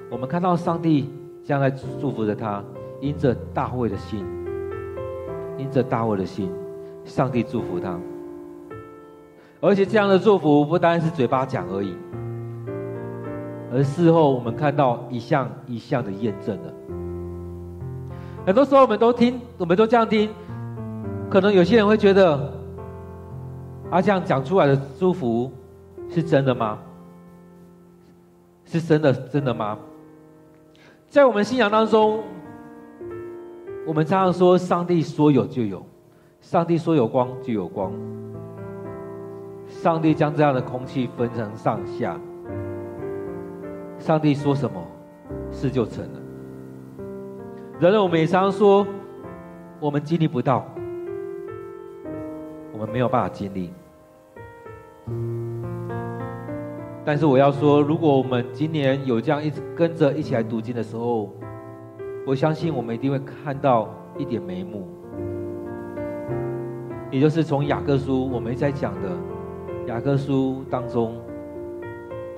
[0.09, 1.09] 我们看到上帝
[1.43, 2.63] 将来祝福着他，
[3.01, 4.26] 因着大卫的心，
[5.57, 6.49] 因着大卫的心，
[7.03, 7.99] 上帝祝福他，
[9.59, 11.93] 而且这样的祝福不单是嘴巴讲而已，
[13.74, 16.74] 而事后我们看到一项一项的验证了。
[18.45, 20.30] 很多时候，我们都听，我们都这样听，
[21.30, 22.53] 可能有些人会觉得，
[23.91, 25.51] 而，这样讲出来的祝福
[26.09, 26.79] 是真的吗？
[28.63, 29.77] 是真的，真的吗？
[31.09, 32.23] 在我们信仰当中，
[33.85, 35.85] 我们常常说，上帝说有就有，
[36.39, 37.91] 上帝说有光就有光，
[39.67, 42.17] 上帝将这样的空气分成上下，
[43.99, 44.81] 上帝说什么，
[45.51, 46.19] 事就成了。
[47.77, 48.87] 然而，我们也常常说，
[49.81, 50.65] 我们经历不到，
[52.71, 53.73] 我们没有办法经历。
[57.03, 61.29] 但是我要说，如果我们今年有这样一直跟着一起来读经的时候，
[62.27, 64.87] 我相信我们一定会看到一点眉目，
[67.09, 69.09] 也就是从雅各书我们一直在讲的
[69.87, 71.19] 雅各书当中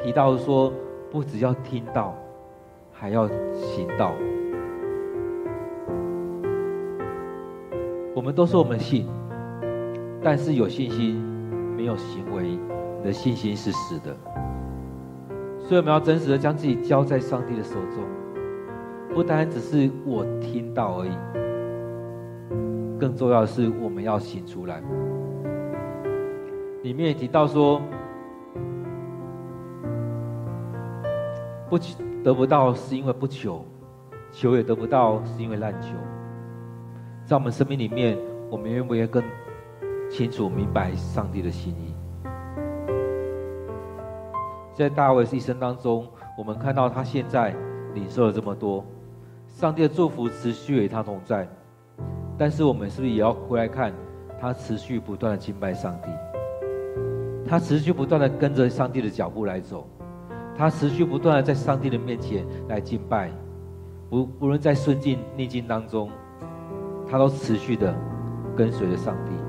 [0.02, 0.72] 提到说，
[1.12, 2.16] 不只要听到，
[2.94, 4.14] 还要行道。
[8.16, 9.08] 我们都说我们信，
[10.22, 11.22] 但是有信心
[11.84, 12.58] 没有行为，
[13.00, 14.16] 你的信心是死的。
[15.60, 18.06] 所以我们要真实的将自己交在上帝的手中，
[19.14, 21.12] 不单只是我听到而已，
[22.98, 24.82] 更重要的是我们要行出来。
[26.84, 27.82] 里面也提到说，
[31.70, 33.66] 不求得不到是因为不求，
[34.32, 35.90] 求也得不到是因为滥求。
[37.26, 38.18] 在我们生命里面，
[38.50, 39.22] 我们愿不愿意更
[40.14, 41.92] 清楚明白上帝的心意？
[44.76, 46.08] 在大卫一生当中，
[46.38, 47.56] 我们看到他现在
[47.96, 48.86] 领受了这么多，
[49.48, 51.48] 上帝的祝福持续与他同在。
[52.38, 53.92] 但是我们是不是也要回来看
[54.40, 56.10] 他持续不断的敬拜上帝？
[57.48, 59.88] 他持续不断的跟着上帝的脚步来走，
[60.56, 63.32] 他持续不断的在上帝的面前来敬拜，
[64.12, 66.12] 不无论在顺境逆境当中。
[67.10, 67.96] 他都持续的
[68.56, 69.43] 跟随着上帝。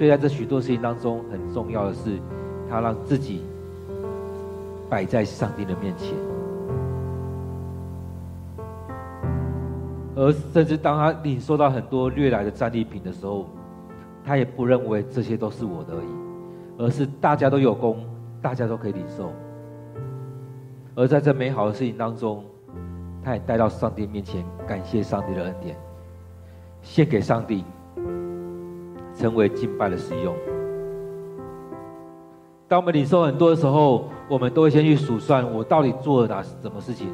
[0.00, 2.18] 所以在这许多事情当中，很重要的是，
[2.70, 3.42] 他让自己
[4.88, 6.14] 摆在上帝的面前。
[10.16, 13.44] 而甚至当他领受到很多掠来的战利品的时候，
[14.24, 16.06] 他也不认为这些都是我的而已，
[16.78, 18.02] 而是大家都有功，
[18.40, 19.30] 大家都可以领受。
[20.94, 22.42] 而在这美好的事情当中，
[23.22, 25.76] 他也带到上帝面前，感谢上帝的恩典，
[26.80, 27.66] 献给上帝，
[29.20, 30.34] 成为敬拜的使用。
[32.66, 37.08] 当我们领受很多的时候，我们都会先去数算我到底做了哪什么事情，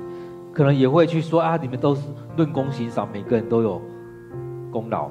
[0.52, 2.02] 可能也会去说啊，你们都是
[2.36, 3.80] 论功行赏，每个人都有
[4.70, 5.10] 功劳。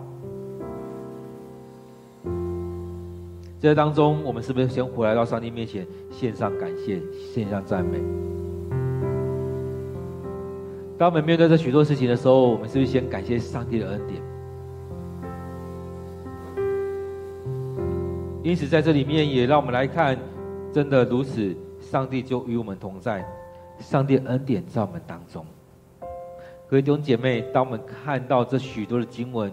[3.59, 7.01] 这当中，我们是不是先回来到上帝面前，献上感谢，
[7.33, 7.97] 献上赞美？
[10.97, 14.21] 当我们面对这许多事情的时候，我们是不是先感谢上帝的恩典？
[18.45, 20.15] 因此，在这里面也让我们来看，
[20.71, 23.25] 真的如此，上帝就与我们同在，
[23.79, 25.43] 上帝恩典在我们当中。
[26.69, 29.51] 各位弟兄姐妹，当我们看到这许多的经文，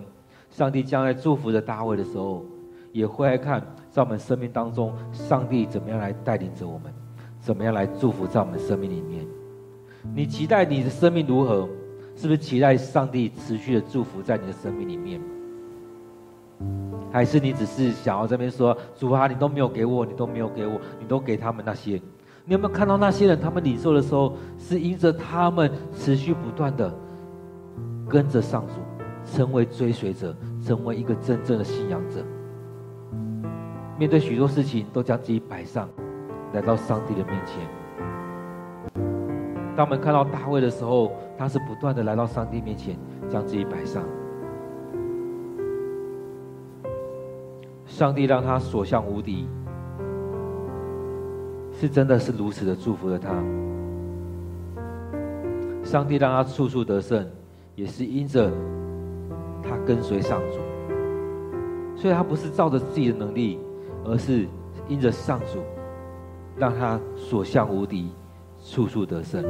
[0.51, 2.45] 上帝将来祝福着大卫的时候，
[2.93, 6.93] 也会来看在我们生命当中，上帝怎么样来带领着我们，
[7.40, 9.24] 怎么样来祝福在我们生命里面。
[10.14, 11.66] 你期待你的生命如何？
[12.14, 15.18] 是不是期待上帝持续的祝福在你的生命里面？
[17.13, 22.01] 还是你只是想要这边说，主啊，你都没有给我，你都没有给我，你都给他们那些？
[22.45, 26.93] 你有没有看到那些人，他们领受的时候，是因着他们持续不断的
[28.09, 28.75] 跟着上主，
[29.37, 30.35] 成为追随者，
[30.65, 32.25] 成为一个真正的信仰者，
[33.99, 35.89] 面对许多事情都将自己摆上，
[36.55, 37.57] 来到上帝的面前。
[39.77, 42.97] 当我们看到大卫的时候，他是不断的来到上帝面前，
[43.29, 44.03] 将自己摆上。
[47.93, 49.47] 上帝让他所向无敌，
[51.78, 53.34] 是真的是如此的祝福了他。
[55.84, 57.28] 上帝让他处处得胜，
[57.74, 58.51] 也是因着
[59.62, 60.59] 他跟随上主，
[61.95, 63.59] 所以他不是照着自己的能力，
[64.07, 64.49] 而是
[64.88, 65.61] 因着上主，
[66.57, 68.11] 让他所向无敌。
[68.64, 69.43] 处处得胜，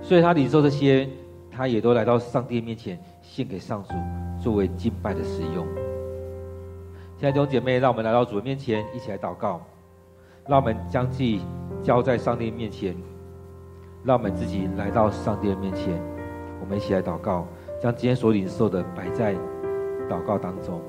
[0.00, 1.08] 所以他领受这些，
[1.50, 3.94] 他也都来到上帝面前献给上主，
[4.40, 5.66] 作为敬拜的使用。
[7.24, 9.58] 现在弟兄姐妹，让我们来到主的面前，一起来祷告。
[10.46, 11.40] 让我们将自己
[11.82, 12.94] 交在上帝面前，
[14.04, 15.98] 让我们自己来到上帝的面前，
[16.60, 17.46] 我们一起来祷告，
[17.80, 19.34] 将今天所领受的摆在
[20.06, 20.82] 祷告当中。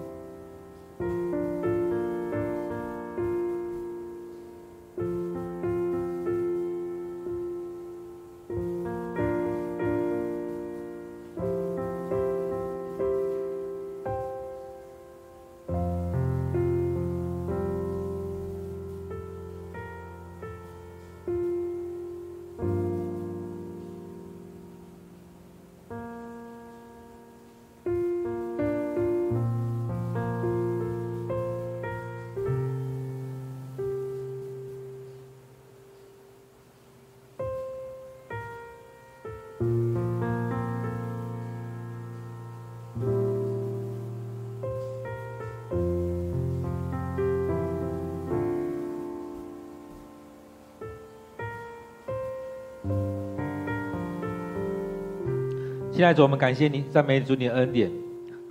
[55.95, 57.89] 现在主，我们感谢你，赞美主你的恩典，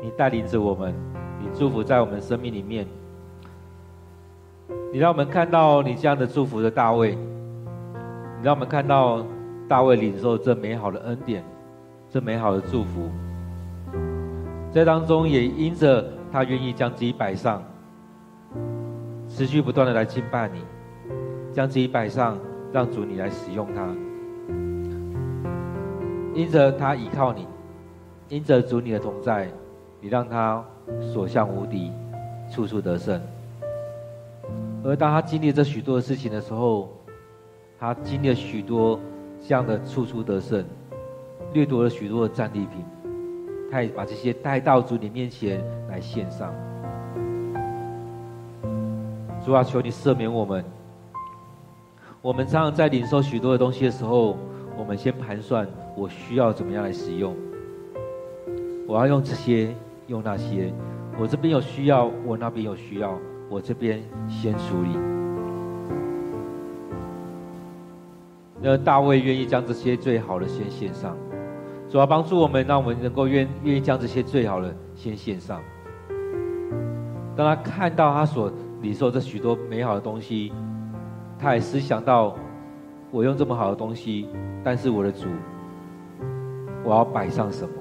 [0.00, 0.94] 你带领着我们，
[1.38, 2.86] 你祝福在我们生命里面，
[4.90, 7.14] 你让我们看到你这样的祝福的大卫，
[8.38, 9.22] 你让我们看到
[9.68, 11.44] 大卫领受这美好的恩典，
[12.08, 13.10] 这美好的祝福，
[14.72, 17.62] 在当中也因着他愿意将自己摆上，
[19.28, 20.60] 持续不断的来敬拜你，
[21.52, 22.38] 将自己摆上，
[22.72, 23.86] 让主你来使用他。
[26.34, 27.46] 因着他倚靠你，
[28.28, 29.48] 因着主你的同在，
[30.00, 30.64] 你让他
[31.12, 31.92] 所向无敌，
[32.50, 33.20] 处处得胜。
[34.82, 36.90] 而当他经历这许多的事情的时候，
[37.78, 38.98] 他经历了许多
[39.40, 40.64] 这样的处处得胜，
[41.52, 42.84] 掠夺了许多的战利品，
[43.70, 46.52] 他也把这些带到主你面前来献上。
[49.44, 50.64] 主啊，求你赦免我们。
[52.20, 54.36] 我们常常在领受许多的东西的时候，
[54.76, 55.66] 我们先盘算。
[55.96, 57.36] 我需要怎么样来使用？
[58.86, 59.74] 我要用这些，
[60.08, 60.72] 用那些。
[61.18, 63.16] 我这边有需要，我那边有需要，
[63.48, 64.98] 我这边先处理。
[68.60, 71.16] 那大卫愿意将这些最好的先献上。
[71.88, 75.60] 主要帮助我们，让我们能够愿愿意将这些最好的先献上。
[77.36, 78.50] 当他看到他所
[78.80, 80.52] 领受这许多美好的东西，
[81.38, 82.36] 他也思想到，
[83.14, 84.26] 我用这么好的东西，
[84.64, 85.28] 但是我的主，
[86.82, 87.74] 我要摆上什么？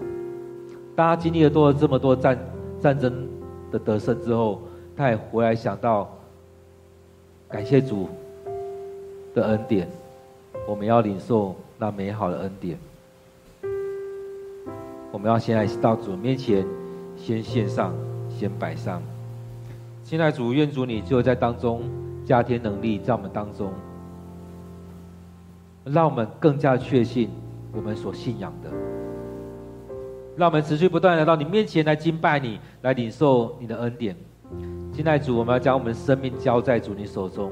[0.96, 2.38] 当他经历了多了这么多战
[2.80, 3.28] 战争
[3.72, 4.62] 的得胜之后，
[4.96, 6.08] 他也回来想到，
[7.50, 8.08] 感谢主
[9.34, 9.90] 的恩典，
[10.68, 12.78] 我们要领受那美好的恩典。
[15.12, 16.64] 我们要先来到主面前，
[17.18, 17.92] 先献上，
[18.30, 19.02] 先摆上。
[20.04, 21.82] 现在主愿主你就在当中
[22.24, 23.74] 加添能力，在我们当中，
[25.86, 27.30] 让我们更加确信
[27.74, 28.70] 我们所信仰的，
[30.38, 34.16] 让我们持续不断来到你面前来敬拜你，来领受你的恩典。
[34.92, 37.52] 现在主，我们要将我们生命交在主你手中，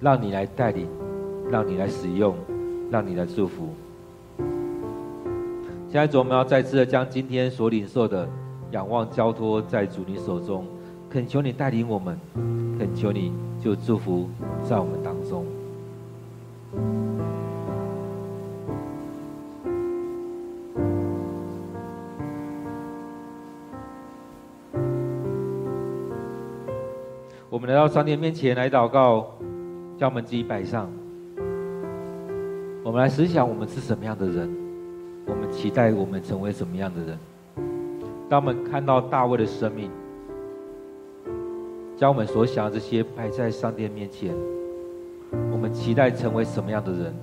[0.00, 0.86] 让你来带领，
[1.50, 2.36] 让你来使用，
[2.90, 3.70] 让你来祝福。
[5.88, 8.28] 现在主，我们要再次的将今天所领受的
[8.72, 10.66] 仰望交托在主你手中，
[11.08, 12.18] 恳求你带领我们，
[12.78, 14.28] 恳求你就祝福
[14.62, 15.13] 在我们当中
[27.54, 29.28] 我们来到上帝面前来祷告，
[29.96, 30.90] 将我们自己摆上。
[32.82, 34.52] 我们来思想，我们是什么样的人。
[35.24, 37.16] 我们期待我们成为什么样的人？
[38.28, 39.88] 当我们看到大卫的生命，
[41.96, 44.34] 将我们所想的这些摆在上帝面前，
[45.52, 47.14] 我们期待成为什么样的人？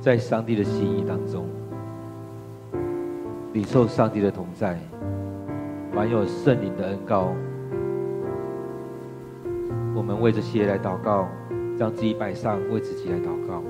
[0.00, 1.46] 在上帝的心意当中，
[3.52, 4.76] 领受上帝的同在，
[5.94, 7.32] 满有圣灵的恩膏。
[10.18, 11.28] 们为这些来祷告，
[11.78, 13.62] 让自己摆上，为自己来祷告。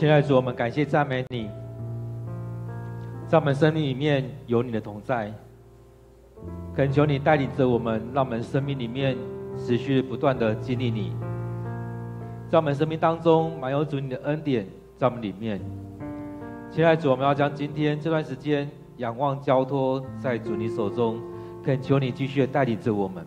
[0.00, 1.50] 亲爱的主，我们感谢赞美你，
[3.28, 5.30] 在我们生命里面有你的同在，
[6.74, 9.14] 恳求你带领着我们，让我们生命里面
[9.58, 11.12] 持续不断的经历你，
[12.48, 15.60] 在我们生命当中满有主你的恩典在我们里面。
[16.70, 21.20] 亲爱的主，我们要将今天这段时间仰望交托在主你手中，
[21.62, 23.22] 恳求你继续的带领着我们。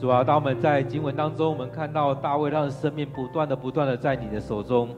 [0.00, 4.88] 主啊，当我们在经文当中，我们看到大卫让生命不断的、不断的在你的手中。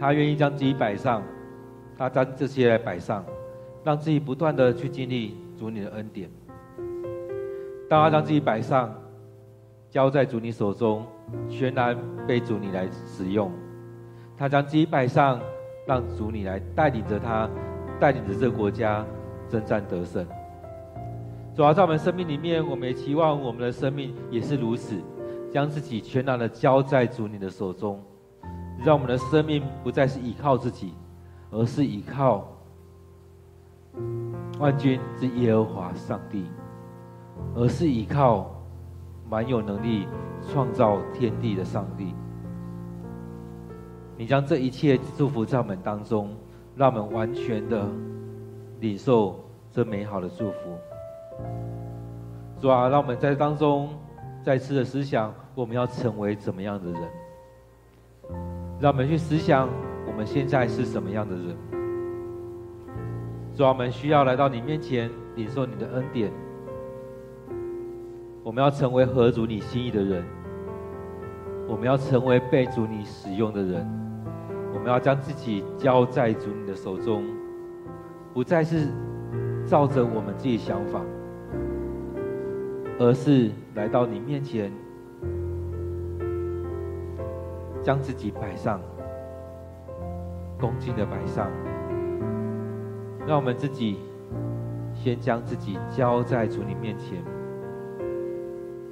[0.00, 1.22] 他愿意将自己摆上，
[1.98, 3.22] 他将这些来摆上，
[3.84, 6.30] 让自己不断的去经历主你的恩典。
[7.86, 8.94] 当他将自己摆上，
[9.90, 11.04] 交在主你手中，
[11.50, 11.94] 全然
[12.26, 13.52] 被主你来使用。
[14.38, 15.38] 他将自己摆上，
[15.86, 17.46] 让主你来带领着他，
[18.00, 19.04] 带领着这个国家
[19.50, 20.26] 征战得胜。
[21.54, 24.96] 主要在我们生命里面，我们也期望我们的生命也是如此，
[25.52, 28.02] 将自己全然的交在主你的手中。
[28.82, 30.94] 让我们的生命不再是依靠自己，
[31.50, 32.48] 而是依靠
[34.58, 36.46] 万军之耶和华上帝，
[37.54, 38.50] 而是依靠
[39.28, 40.06] 满有能力
[40.48, 42.14] 创造天地的上帝。
[44.16, 46.34] 你将这一切祝福在我们当中，
[46.74, 47.86] 让我们完全的
[48.80, 50.56] 领受这美好的祝福。
[52.60, 53.88] 主啊，让我们在当中
[54.42, 57.02] 再次的思想，我们要成为怎么样的人？
[58.80, 59.68] 让我们去思想，
[60.06, 61.54] 我们现在是什么样的人？
[63.54, 66.32] 主啊，我们需要来到你面前，领受你的恩典。
[68.42, 70.24] 我们要成为合主你心意的人，
[71.68, 73.86] 我们要成为被主你使用的人。
[74.72, 77.22] 我们要将自己交在主你的手中，
[78.32, 78.88] 不再是
[79.66, 81.02] 照着我们自己想法，
[82.98, 84.72] 而是来到你面前。
[87.82, 88.80] 将自己摆上，
[90.58, 91.50] 恭敬的摆上，
[93.26, 93.98] 让我们自己
[94.94, 97.22] 先将自己交在主你面前。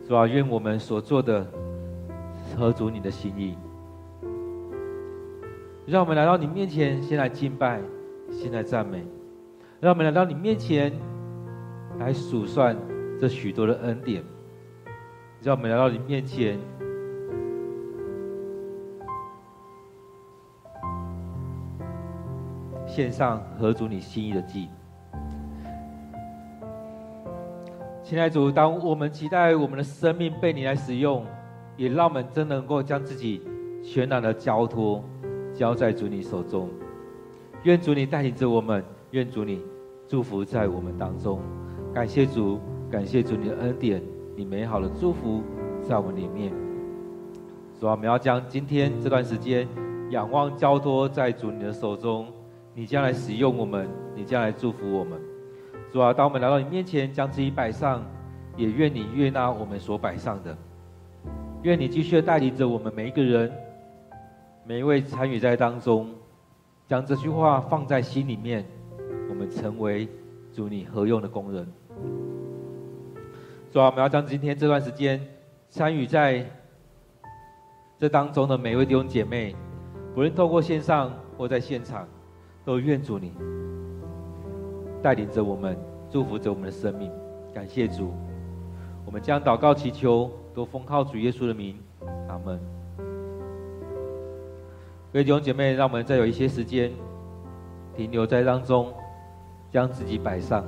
[0.07, 1.47] 主啊，愿我们所做的
[2.57, 3.57] 合主你的心意。
[5.87, 7.81] 让我们来到你面前，先来敬拜，
[8.31, 9.07] 先来赞美。
[9.81, 10.93] 让我们来到你面前，
[11.99, 12.77] 来数算
[13.19, 14.23] 这许多的恩典。
[15.43, 16.59] 让我们来到你面前，
[22.99, 24.69] 献上合主你心意的祭。
[28.03, 31.25] 亲爱的主，当我们期待我们的生命被你来使用，
[31.77, 33.41] 也让我们真能够将自己
[33.85, 35.01] 全然的交托，
[35.55, 36.69] 交在主你手中。
[37.63, 38.83] 愿主你带领着我们，
[39.13, 39.63] 愿主你
[40.09, 41.41] 祝福在我们当中。
[41.95, 42.59] 感谢主，
[42.91, 44.03] 感谢主你的恩典，
[44.35, 45.41] 你美好的祝福
[45.85, 46.53] 在我们里面。
[47.79, 49.69] 主啊，我们要将今天这段时间
[50.11, 52.27] 仰望交托在主你的手中，
[52.75, 55.21] 你将来使用我们，你将来祝福我们。
[55.93, 58.05] 主啊，当我们来到你面前，将自己摆上，
[58.57, 60.57] 也愿你悦纳我们所摆上的。
[61.63, 63.51] 愿你继续带领着我们每一个人，
[64.65, 66.09] 每一位参与在当中，
[66.87, 68.65] 将这句话放在心里面，
[69.29, 70.07] 我们成为
[70.53, 71.67] 主你合用的工人。
[73.73, 75.21] 主啊，我们要将今天这段时间
[75.69, 76.45] 参与在
[77.99, 79.57] 这当中的每一位弟兄姐妹，
[80.15, 82.07] 不论透过线上或在现场，
[82.69, 83.33] 都愿主你。
[85.03, 85.75] 带领着我们，
[86.11, 87.11] 祝福着我们的生命，
[87.55, 88.13] 感谢主。
[89.07, 91.79] 我们将祷告祈求，都奉靠主耶稣的名，
[92.29, 92.61] 阿门。
[95.11, 96.93] 各位弟兄姐妹，让我们再有一些时间
[97.97, 98.93] 停留在当中，
[99.73, 100.63] 将自己摆上，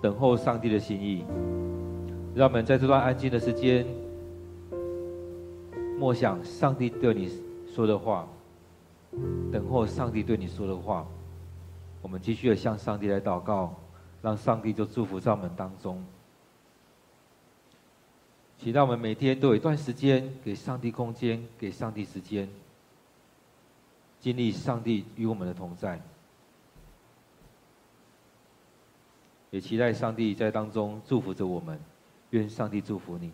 [0.00, 1.24] 等候上帝的心意。
[2.32, 3.84] 让我们在这段安静的时间，
[5.98, 7.28] 默想上帝对你
[7.66, 8.28] 说的话，
[9.52, 11.06] 等候上帝对你说的话。
[12.00, 13.74] 我们继续的向上帝来祷告，
[14.20, 16.04] 让上帝就祝福在我们当中。
[18.58, 22.48] 期待我们每天都有一段时间给上帝空间，给上帝时间，
[24.18, 26.00] 经历上帝与我们的同在。
[29.50, 31.78] 也期待上帝在当中祝福着我们，
[32.30, 33.30] 愿上帝祝福你。